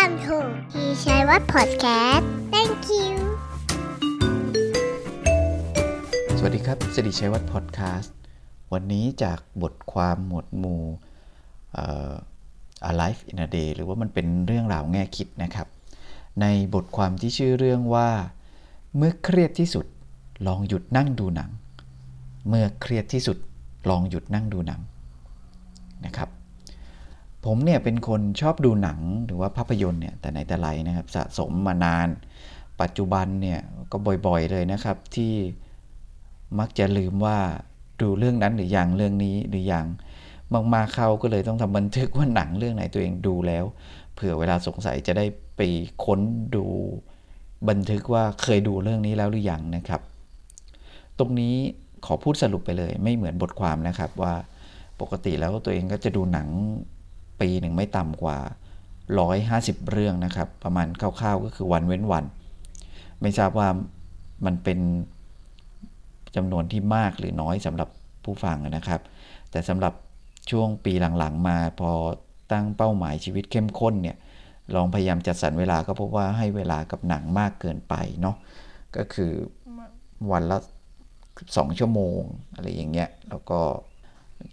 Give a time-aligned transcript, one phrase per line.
[0.00, 0.38] Welcome to
[0.70, 3.12] พี่ชัยวัฒน์ Podcast Thank you
[6.38, 8.16] สวัสดีครับสิริชัยวัฒน์พอดแคสต์
[8.72, 10.82] วันนี้จากบทความหมวดหมู่
[12.88, 15.66] A Life in a Day หรือว่ามันเป็นเรื่องราวแง่คิดนะครับ
[16.40, 18.10] ในบทความที่ชื่อเรื่องว่า
[18.96, 19.86] เมื่อเครียดที่สุด
[20.46, 21.50] ลองหยุดนั่งดูหนัง
[22.48, 23.38] เมื่อเครียดที่สุด
[23.88, 24.80] ลองหยุดนั่งดูหนัง
[26.04, 26.28] นะครับ
[27.44, 32.08] ผมเนี่ยเป็นคนชอบดูหนังหรือว่าภาพยนตร์เนี่ยแต่ไหนแต่ไรนะครับสะสมมานาน
[32.80, 33.60] ปัจจุบันเนี่ย
[33.92, 33.96] ก็
[34.26, 35.32] บ่อยๆเลยนะครับ ที่
[36.58, 37.38] มักจะลืมว่า
[38.00, 39.86] ดูเรื่องนั้นหรืออยังเรื่องนี้หรืออยัง
[40.74, 43.64] มากๆเข้าก็เลยต้องทำบันทึกว่าหนังเรื่องไหนตัวเองดูแล้ว
[44.14, 45.24] เผื่อเวลาสงสัยจะได้
[45.56, 45.60] ไป
[46.04, 46.20] ค้น
[46.54, 46.64] ดู
[47.68, 50.00] บันทึกว่าเคยดูเรื่องนี้แล้วหรือยังนะครับ
[51.18, 51.54] ตรงนี้
[52.06, 54.34] ขอพูดสรุปไปเลย ไม่เหมือนบทความนะครับว่า
[55.00, 56.48] ปกติแล้วตัวเองก็จะดูหนัง
[57.40, 58.38] ปีหนึ่งไม่ต่ำกว่า
[59.14, 62.24] 150 เรื่องนะครับ ประมาณคร่าวๆก็คือวันเว้นวัน
[63.20, 63.68] ไม่ทราบว่า
[64.46, 64.78] มันเป็น
[66.36, 67.88] จำนวนที่มากหรือน้อยสำหรับ
[68.24, 69.00] ผู้ฟังนะครับ
[69.50, 69.94] แต่สำหรับ
[70.50, 71.92] ช่วงปีหลังๆ มาพอ
[72.52, 74.16] ตั้งเป้าหมายชีวิตเข้มข้นเนี่ย
[74.74, 78.36] ลองพยายามจัดสรรเวลาก็พบว่าให้เวลากับหนังมากเกินไปเนาะ
[78.96, 79.32] ก็คือ
[80.32, 80.58] วันละ
[81.56, 82.20] สองชั่วโมง
[82.54, 83.60] อะไรอย่างเงี้ยแล้วก็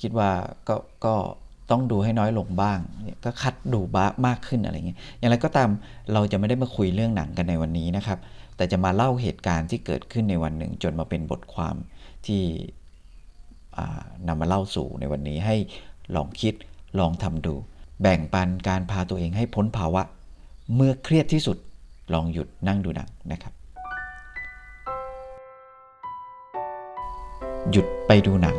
[0.01, 0.31] คิดว่า
[0.67, 0.75] ก็
[1.05, 1.15] ก็
[1.71, 2.79] ต้องดูให้น้อยลงบ้าง
[3.23, 5.69] ก็คัดดูบ้ามากขึ้นอะไรเงี้ย อย่างไรก็ตาม
[6.13, 8.19] เราจะไม่ได้มาคุยเรื่องหนังกันในวันนี้นะครับ
[8.55, 11.75] แต่จะมาเล่าเหตุการณ์ที่เกิดขึ้นในวันหนึ่ง จนมาเป็นบทความ
[12.25, 12.41] ที่
[14.27, 15.55] นำมาเล่าสู่ในวันนี้ให้
[16.15, 16.53] ลองคิด
[16.99, 17.53] ลองทำดู
[18.01, 20.01] แบ่งปันการพาตัวเองให้พ้นภาวะ
[20.75, 21.57] เมื่อเครียดที่สุด
[22.13, 23.53] ลองหยุดนั่งดูหนังนะครับ
[27.71, 28.55] หยุดไปดูหนัง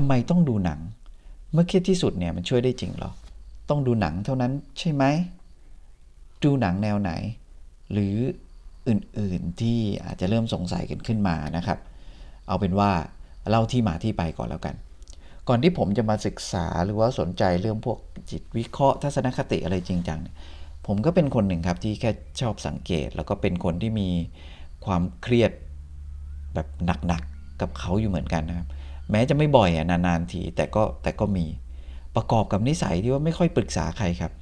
[0.00, 0.80] ทำไมต้องดูหนัง
[1.52, 3.12] เมื่อเครียดที่สุดเนี่ยมันช่วยได้จริงหรอ
[3.68, 5.04] ต้องดูหนังเท่านั้นใช่ไหม
[6.44, 7.12] ดูหนังแนวไหน
[7.92, 8.16] หรือ
[8.88, 11.78] อื่นๆที่อาจจะเริ่มสงสัยกันขึ้นมานะครับ
[12.48, 12.90] เอาเป็นว่า
[13.48, 14.74] เล่าที่มาที่ไปก่อนแล้วกัน
[15.48, 17.98] ก่อนที่ผมจะมาศึกษาหรือว่าสนใจเรื่องพวก
[18.30, 20.20] จิตวิเคราะห์ทัศนคติอะไรจริงจัง
[20.86, 22.10] ผมก็เป็นคนหนึ่งครับที่แค่
[22.40, 24.08] ชอบสังเกต แล้วก็เป็นคนที่มี
[24.84, 25.52] ความเครียด
[26.54, 26.68] แบบ
[27.06, 28.68] หนักๆกับเขาอยู่เหมือนกันนะครับ
[29.10, 31.46] แม้จะไม่บ่อยอะนานๆทีแต่ก็แต่ก็มี
[32.16, 34.32] ประกอบกับนิสัยที่ว่าไม่ค่อยปรึกษาใครครับ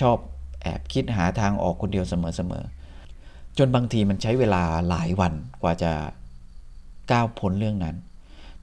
[0.00, 0.16] ชอบ
[0.62, 5.32] แอบคิดหาทางออกคนเดียวเสมอๆจนบางทีมันใช้เวลาหลายวัน
[5.62, 5.92] กว่าจะ
[7.10, 7.96] ก้าวพ้นเรื่องนั้น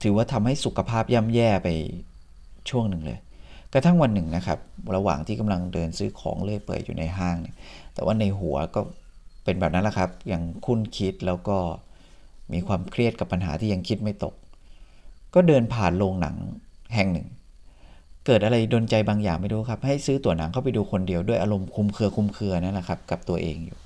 [0.01, 1.69] ถือว่าทำให้สุขภาพย่ำแย่ไป
[2.69, 3.19] ช่วงหนึ่งเลย
[3.73, 4.59] กระทั่งวันหนึ่งนะครับ
[4.95, 7.55] ระหว่างที่กำลังเดินซื้อของเลื่อยเปื่อยอยู่ในห้างเนี่ย
[7.93, 8.81] แต่ว่าในหัวก็
[9.43, 11.57] เป็นแบบนั้นแหละครับ ยังคุ้นคิดแล้วก็
[12.53, 14.33] มีความเครียดกับปัญหาที่ยังคิดไม่ตก
[15.33, 16.35] ก็เดินผ่านโรงหนัง
[16.95, 17.27] แห่งหนึ่ง
[18.25, 23.77] เกิดอะไรดนใจบางอย่างไม่รู้ครับ ให้ซื้อตั๋วหนังเข้าไปดูคนเดียวด้วยอารมณ์คุมเครือคุมเครือนั่นแหละครับกับตัวเองอยู่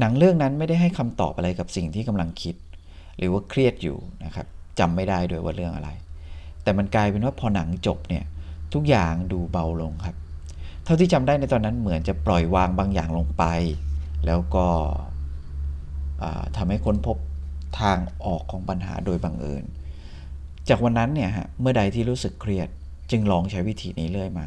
[0.00, 2.54] หนังเรื่องนั้นไม่ได้ให้คำตอบอะไรกับสิ่งที่กำลังคิด
[3.18, 4.46] หรือว่าเครียดอยู่นะครับ
[4.78, 5.90] จำไม่ได้ด้วยว่าเรื่องอะไร
[6.62, 8.24] แต่มันกลายเป็นว่าพอหนังจบเนี่ย
[8.74, 10.16] ทุกอย่างดูเบาลงครับ
[10.84, 13.44] เท่าที่จำได้ในตอนนั้นเหมือนจะปล่อยวางบางอย่างลงไป
[14.26, 14.66] แล้วก็
[16.56, 17.16] ทำให้ค้นพบ
[17.80, 19.64] ทางออกของปัญหาโดยบังเอิญ
[20.68, 22.68] จากวันนั้นเนี่ยฮะเมื่อใดที่รู้สึกเครียด
[23.10, 24.46] จึงลองใช้วิธีนี้เรื่อยมา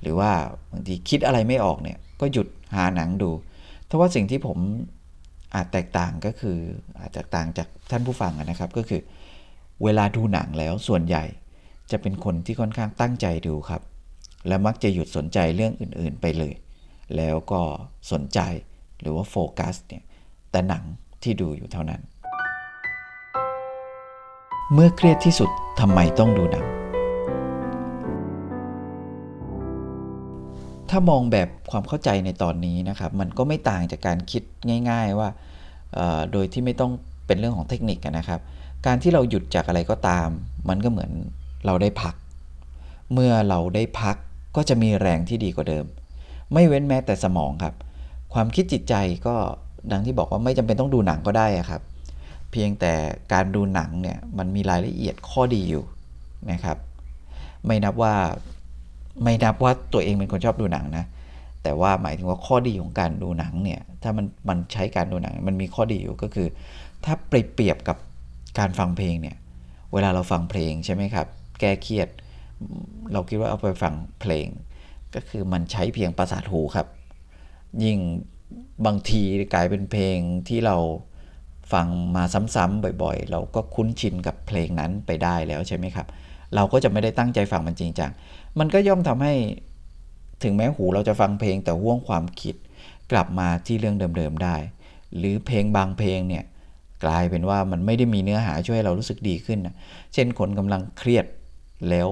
[0.00, 0.30] หรือว่า
[0.70, 2.46] บางทีคิดอะไรไม่ออกเนี่ยก็หยุด
[2.76, 3.30] หาหนังดู
[3.88, 4.58] ถ้าว่าสิ่งที่ผม
[5.54, 6.58] อาจแตกต่างก็คือ
[7.00, 9.00] อาจจะต่างจากท่านผู้ฟังนะครับก็คือ
[9.84, 11.24] เวลาดูหนังแล้วส่วนใหญ่
[11.90, 13.82] จะเป็นคนที่ค่อนข้างตั้งใจดูครับ
[14.48, 16.54] และมักจะหยุดสนใจเรื่องอื่นๆไปเลย
[17.16, 17.60] แล้วก็
[18.12, 18.40] สนใจ
[19.00, 20.02] หรือว่าโฟกัสเนี่ย
[20.50, 20.84] แต่หนัง
[21.22, 22.00] ที่ดูอยู่เท่านั้น
[24.74, 26.66] เมื่อเครียดที่สุดทำไมต้องดูหนัง
[30.90, 34.42] ถ้ามองแบบความเข้าใจในตอนนี้นะครับ มันก็ไม่ต่างจากการคิด
[34.90, 35.28] ง่าย ๆ ว่า
[36.32, 36.92] โดยที่ไม่ต้อง
[37.26, 38.40] เป็นเรื่องของเทคนิคนะครับ
[38.86, 40.28] การที่เราหยุดจากอะไรก็ตาม
[40.68, 41.10] มันก็เหมือน
[41.66, 42.14] เราได้พัก
[43.12, 44.16] เมื่อเราได้พัก
[44.56, 45.84] ก็จะมีแรงที่ดีกว่าเดิม
[46.52, 47.74] ไม่เว้นแม้แต่สมองครับ
[48.34, 48.94] ความคิดจิตใจ
[49.26, 49.34] ก็
[49.92, 51.82] ดังที่บอกว่าไม่จำเป็นต้องดูหนังก็ได้ครับ
[52.52, 52.92] เพียงแต่
[53.32, 55.84] การดูหนังเนี่ยมันมีรายละเอียดข้อดีอยู่
[56.52, 56.78] นะครับ
[57.66, 58.14] ไม่นับว่า
[59.22, 61.04] ไม่นับว่าตัวเองเป็นคนชอบดูหนังนะ
[61.62, 66.48] แต่ว่าหมายถึงว่าข้อดีของการดูหนังเนี่ยถ้ามันมันใช้การดูหนังมันมีข้อดีอยู่ก็คือ
[67.04, 67.96] ถ้าเปรียบเปรียบกับ
[68.58, 69.36] การฟังเพลงเนี่ย
[69.92, 71.26] เวลาเราฟังเพลงใช่ไหมครับ
[71.60, 72.08] แก้เครียด
[73.12, 74.46] เราคิดว่าเอาไปฟังเพลง
[75.14, 76.86] ก็คือมันใช้เพียงประสาทหูครับ
[77.84, 77.98] ยิ่ง
[78.86, 79.22] บางที
[79.54, 80.18] กลายเป็นเพลง
[80.48, 80.76] ที่เรา
[81.72, 81.86] ฟัง
[82.16, 82.24] มา
[82.54, 86.06] ซ้ำๆบ่อยๆ เราก็คุ้นชินกับเพลงนั้นไปได้แล้วใช่ไหมครับ
[86.54, 88.10] เราก็จะไม่ได้ตั้งใจฟังมันจริงจัง
[88.58, 89.34] มันก็ย่อมทำให้
[90.42, 92.54] ถึงแม้หูเราจะฟังเพลงแต่ห่วงความคิด
[93.12, 94.56] กลับมาที่เรื่องเดิมๆได้
[95.16, 96.44] หรือเพลงบางเพลงเนี่ย
[97.04, 99.74] กลายเป็นว่ามันไม่ได้มีเนื้อหาช่วยเรารู้สึกดีขึ้นนะ
[100.14, 101.26] เช่นคนกำลังเครียด
[101.90, 102.08] แล้ว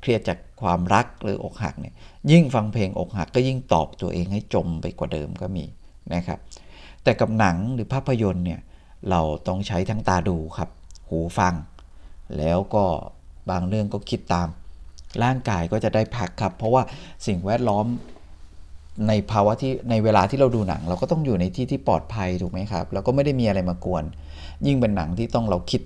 [0.00, 1.94] เครียดจากความรักหรืออกหักเนี่ย
[2.30, 5.64] ยิ่งฟังเพลงอกหักก็ยิ่งตอบตัวเองให้จมไปกว่าเดิมก็มี
[6.14, 6.38] นะครับ
[7.04, 8.60] แต่กับหนังหรือภาพยนตร์เนี่ย
[9.10, 10.68] เราต้องใช้ทั้งตาดูครับ
[11.08, 11.54] หูฟัง
[12.38, 12.84] แล้วก็
[13.50, 14.48] บางเรื่องก็คิดตาม
[15.22, 16.82] ร่างกายก็จะได้พักครับ เพราะว่า
[17.26, 17.86] สิ่งแวดล้อม
[19.08, 24.04] ในภาวะที่ในเวลาที่เราดูหนัง เราก็ต้องอยู่ในที่ที่ปลอดภัยถูกไหมครับ แล้วก็ไม่ได้มีอะไรมากวน
[24.66, 25.82] ยิ่งเป็นหนังที่ต้องเราคิด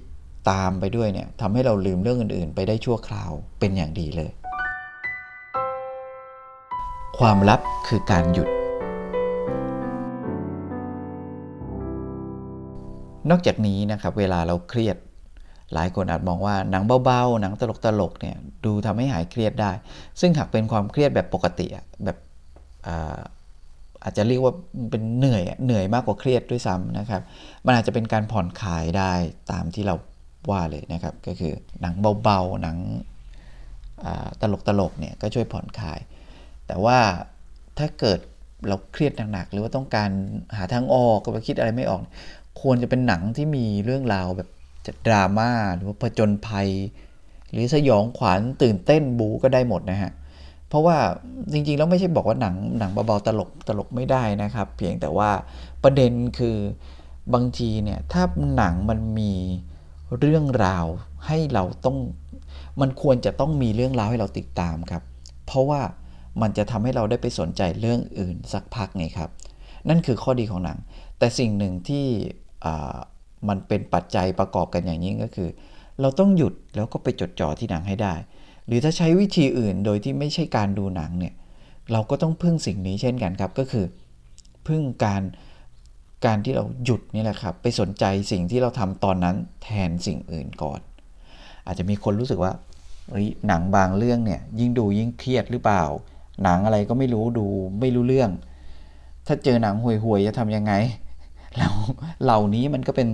[0.51, 4.33] ตามไปด้วยเนี่ยทำให้เราลืมเรื่องอื่น ๆ ไปได้ชั่วคราวเป็นอย่างดีเลย
[7.19, 8.49] ความลับคือการหยุด
[13.31, 14.97] นอกจากนี้นะครับเวลาเราเครียด
[15.75, 19.73] หลายคนอาจมองว่าหนังเบาๆ หนังตลกๆเนี่ยดูทำให้หายเครียดได้
[20.21, 21.67] ซึ่งหากเป็นความเครียดแบบปกติ
[22.05, 22.19] แบบ
[24.05, 24.55] อาจจะเรียกว่า
[24.91, 27.23] เป็นเหนื่อยเหนื่อยมากกว่าเครียดด้วยซ้ำนะครับ
[27.67, 29.13] มันอาจจะเป็นการผ่อนคลายได้
[29.53, 29.95] ตามที่เรา
[30.51, 32.77] ว่าเลยนะครับ ก็คือหนังเบาๆหนัง
[34.41, 35.99] ตลกตลกเนี่ยก็ช่วยผ่อนคลาย
[36.67, 36.99] แต่ว่า
[37.79, 38.19] ถ้าเกิด
[38.69, 40.11] เราเครียดหนักๆหรือว่าต้องการ
[40.57, 42.03] หาทางออกก็ไปคิดอะไรไม่ออก
[42.61, 44.49] ควรจะเป็นหนังที่มีเรื่องราวแบบ
[44.87, 46.69] จะดราม่าหรือว่าผจญภัย
[47.53, 50.13] หรือสยองขวัญตื่นเต้นบูก็ได้หมดนะฮะ
[50.69, 50.97] เพราะว่า
[51.53, 55.31] จริงๆแล้วไม่ใช่บอกว่าหนังหนังเบาๆตลกตลกไม่ได้นะครับ เพียงแต่ว่า
[55.83, 56.57] ประเด็นคือ
[57.35, 58.23] บางทีเนี่ยถ้า
[58.57, 59.33] หนังมันมี
[60.19, 60.87] เรื่องราว
[61.27, 61.97] ให้เราต้อง
[62.81, 65.03] มันควรจะต้องมีเรื่องราวให้เราติดตามครับ
[65.47, 65.81] เพราะว่า
[66.43, 69.31] มันจะทำให้เราได้ไปสนใจเรื่องอื่นสักพักไงครับ
[69.89, 70.79] นั่นคือข้อดีของหนัง
[71.19, 72.07] แต่สิ่งหนึ่งที่
[73.49, 75.49] มันเป็นปัจจัยประกอบกันอย่างยิ่งก็คือ
[76.01, 78.15] เราต้องหยุดแล้วก็ไปจดจ่อที่หนังให้ได้
[78.67, 81.35] หรือถ้าใช้วิธีอื่นโดยที่ไม่ใช่การดูหนังเนี่ย
[81.93, 83.85] เราก็ต้องพึ่งสิ่งนี้เช่นกันครับก็คือ
[84.67, 85.23] พึ่งการ
[86.25, 90.81] การที่เราหยุดนี่แหละครับ ไปสนใจสิ่งที่เราทำตอนนั้นแทนสิ่งอื่นก่อน
[91.67, 92.53] อาจจะมีคนรู้สึกว่า
[93.49, 95.85] หนังบางเรื่องเนี่ยยิ่งดูยิ่งเครียดหรือเปล่า
[96.43, 97.47] หนังอะไรก็ไม่รู้ดู
[97.81, 98.31] ไม่รู้เรื่อง
[99.27, 100.73] ถ้าเจอหนังห่วยๆจะทำยังไง
[101.57, 101.69] เรา
[102.25, 103.09] เหล่านี้มันก็เป็น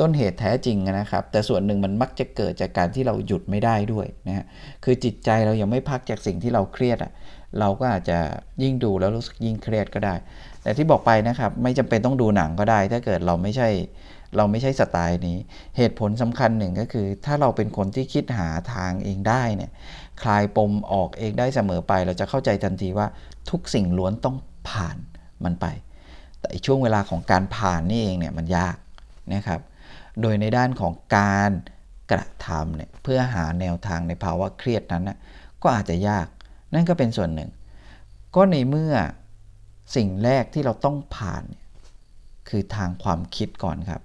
[0.00, 4.44] ต้นเหตุแท้จริงนะครับ แต่ส่วนหนึ่งมันมักจะเกิดจากการที่เราหยุดไม่ได้ด้วยนะฮะ
[4.84, 7.12] คือจิตใจเรายังไม่พักจากสิ่งที่เราเครียดอะ
[7.60, 8.18] เราก็อาจจะ
[8.62, 10.14] ยิ่งดูแล้วรู้สึกยิ่งเครียดก็ได้
[10.62, 13.68] แต่ที่บอกไปนะครับไม่จำเป็นต้องดูหนังก็ได้ ถ้าเกิดเราไม่ใช่
[14.36, 15.36] เราไม่ใช่สไตล์นี้
[15.76, 19.70] เหตุผลสำคัญหนึ่งก็คือ ถ้าเราเป็นคนที่คิดหาทางเองได้เนี่ย
[20.22, 23.06] คลายปมออกเองได้เสมอไป เราจะเข้าใจทันทีว่า
[23.50, 24.36] ทุกสิ่งล้วนต้อง
[24.68, 24.96] ผ่าน
[25.44, 25.66] มันไป
[26.48, 28.76] แต่ช่วงเวลาของการผ่านนี่เองเนี่ยมันยาก
[29.34, 29.60] นะครับ
[30.20, 31.50] โดยในด้านของการ
[32.10, 35.18] กระทำเนี่ยเพื่อหาแนวทางในภาวะเครียดนั้นนะ
[35.62, 36.26] ก็อาจจะยาก
[36.74, 37.50] นั่นก็เป็นส่วนหนึ่ง
[38.36, 38.94] ก็ในเมื่อ
[39.96, 41.44] สิ่งแรกที่เราต้องผ่าน
[42.48, 44.02] คือทางความคิดก่อนครับ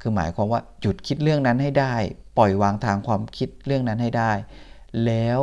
[0.00, 1.94] คือหมายความว่าหยุดคิดเรื่องนั้นให้ได้
[2.38, 4.32] ปล่อยวางทางความคิดเรื่องนั้นให้ได้
[5.06, 5.40] แล้ว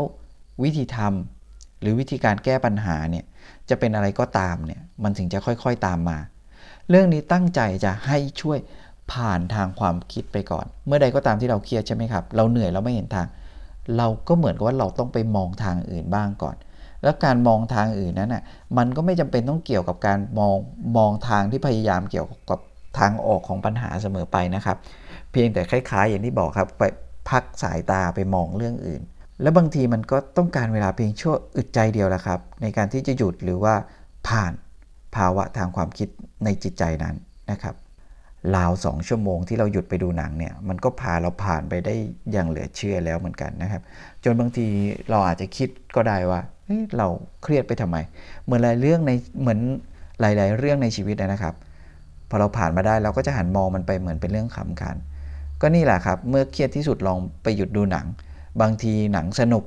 [0.63, 3.25] วิธีทำหรือวิธีการแก้ปัญหาเนี่ย
[3.69, 6.17] จะเป็นอะไรก็ตามเนี่ยมันถึงจะค่อยๆตามมา
[6.89, 8.57] เรื่องนี้ตั้งใจจะให้ช่วย
[9.11, 13.27] ผ่านทางความคิดไปก่อน เมื่อใดก็ตามที่เราเครียดใช่ไหมครับ เราเหนื่อยเราไม่เห็นทาง
[13.97, 16.55] เราก็เหมือนกับว่าเราต้องไปมองทางอื่นบ้างก่อน
[17.03, 18.43] แล้วการมองทางอื่นนั้นน่ะ
[18.77, 20.55] มันก็ไม่จำเป็นต้องเกี่ยวกับการมอง
[20.97, 22.59] มองทางที่พยายามเกี่ยวกับ
[22.99, 24.77] ทางออกของปัญหาเสมอไปนะครับ
[25.31, 26.83] เพียงแต่คล้ายๆ อย่างที่บอกครับไป
[27.29, 29.01] พักสายตาไปมองเรื่องอื่น
[29.41, 33.75] และบางทีมันก็ต้องการเวลาเพียงชั่วอึดใจเดียวแหละครับ ในการที่จะหยุดหรือว่า
[34.27, 34.53] ผ่าน
[35.15, 36.09] ภาวะทางความคิด
[36.43, 37.15] ในจิตใจนั้น
[37.51, 37.75] นะครับ
[38.55, 41.95] ราวสองชั่วโมงที่เราหยุดไปดูหนังเนี่ยมันก็พาเราผ่านไปได้
[42.31, 43.81] อย่างเหลือเชื่อแล้วเหมือนกันนะครับ
[44.23, 44.67] จนบางที
[45.09, 47.07] เราอาจจะคิดก็ได้ว่าเฮ้ยเรา
[47.43, 47.97] เครียดไปทำไม
[48.45, 49.59] เหมือนหลายเรื่องในเหมือน
[50.21, 51.55] หลาย ๆ เรื่องในชีวิตนะครับ
[52.29, 54.95] พอเราผ่านมาได้เราก็จะหันมองมันไปเหมือนเป็นเรื่องขำขัน
[55.61, 58.05] ก็นี่แหละครับ เมื่อเครียดที่สุดลองไปหยุดดูหนัง
[58.61, 59.63] บางทีหนังสนุก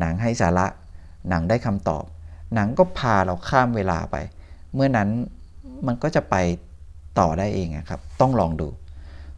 [0.00, 0.66] หนังให้สาระ
[1.28, 2.04] หนังได้คำตอบ
[2.54, 4.16] หนังก็พาเราข้ามเวลาไป
[4.74, 5.08] เมื่อนั้น
[5.86, 6.36] มันก็จะไป
[7.18, 8.68] ต่อได้เองครับ ต้องลองดู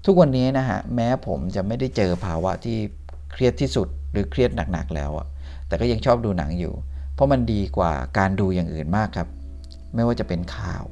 [0.04, 2.78] ทุกวันนี้นะฮะแม้ผมจะไม่ได้เจอภาวะที่
[3.32, 5.26] เครียดที่สุดหรือเครียดหนักๆแล้วอะ
[5.66, 6.74] แต่ก็ยังชอบดูหนังอยู่
[7.14, 9.28] เพราะมันดีกว่าการดูอย่างอื่นมากครับ
[9.94, 10.84] ไม่ว่าจะเป็นข่าว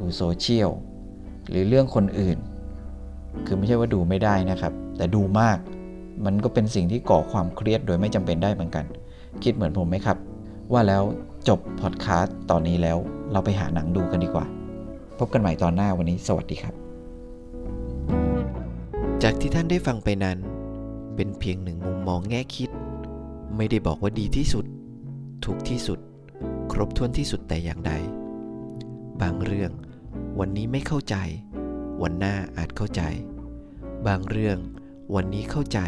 [0.00, 0.70] ดูโซเชียล
[1.48, 2.38] หรือเรื่องคนอื่น
[3.46, 5.58] คือไม่ใช่ว่าดูไม่ได้นะครับ แต่ดูมาก
[6.24, 8.84] มันก็เป็นสิ่งที่ก่อความเครียดโดยไม่จำเป็นได้เหมือนกัน
[9.42, 10.16] คิดเหมือนผมไหมครับ
[10.72, 11.02] ว่าแล้ว
[11.48, 12.98] จบพอดคาสต์ตอนนี้แล้ว
[13.32, 14.46] เราไปหาหนังดูกันดีกว่า
[15.18, 16.74] พบกันใหม่ตอนหน้าวันนี้ สวัสดีครับ
[19.22, 20.38] จากที่ท่านได้ฟังไปนั้น
[21.16, 22.70] เป็นเพียงหนึ่งมุมมองแง่คิด
[23.56, 24.64] ไม่ได้บอกว่าดีที่สุด
[25.44, 25.98] ถูกที่สุด
[26.72, 27.92] ครบถ้วนที่สุดแต่อย่างใด
[29.22, 29.70] บางเรื่อง
[30.38, 31.16] วันนี้ไม่เข้าใจ
[32.02, 33.02] วันหน้าอาจเข้าใจ
[34.06, 34.58] บางเรื่อง
[35.14, 35.78] วันนี้เข้าใจ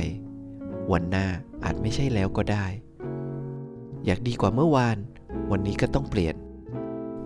[0.93, 1.27] วันหน้า
[1.65, 2.67] อาจไม่ใช่แล้วก็ได้
[4.05, 4.97] อยากดีกว่าเมื่อวาน
[5.51, 6.37] วันนี้ก็ต้องเปลี่ยน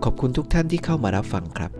[0.03, 1.71] ขอบคุณทุกท่านที่เข้ามารับฟังครับ